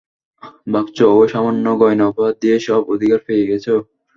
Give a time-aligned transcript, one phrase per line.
[0.67, 3.65] ভাবছ, ঐ সামান্য গয়না উপহার দিয়ে সব অধিকার পেয়ে গেছ?